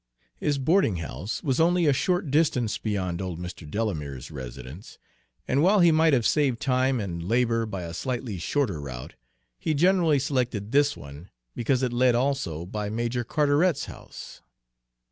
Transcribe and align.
His 0.39 0.57
boarding 0.57 0.95
house 0.95 1.43
was 1.43 1.59
only 1.59 1.85
a 1.85 1.93
short 1.93 2.31
distance 2.31 2.79
beyond 2.79 3.21
old 3.21 3.37
Mr. 3.39 3.69
Delamere's 3.69 4.31
residence, 4.31 4.97
and 5.47 5.61
while 5.61 5.79
he 5.79 5.91
might 5.91 6.13
have 6.13 6.25
saved 6.25 6.59
time 6.59 6.99
and 6.99 7.21
labor 7.21 7.67
by 7.67 7.83
a 7.83 7.93
slightly 7.93 8.39
shorter 8.39 8.81
route, 8.81 9.13
he 9.59 9.75
generally 9.75 10.17
selected 10.17 10.71
this 10.71 10.97
one 10.97 11.29
because 11.55 11.83
it 11.83 11.93
led 11.93 12.15
also 12.15 12.65
by 12.65 12.89
Major 12.89 13.23
Carteret's 13.23 13.85
house. 13.85 14.41